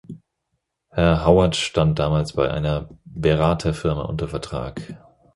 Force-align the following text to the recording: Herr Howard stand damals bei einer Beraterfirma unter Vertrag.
Herr 0.89 1.23
Howard 1.27 1.53
stand 1.55 1.99
damals 1.99 2.33
bei 2.33 2.49
einer 2.49 2.89
Beraterfirma 3.05 4.01
unter 4.01 4.27
Vertrag. 4.27 4.81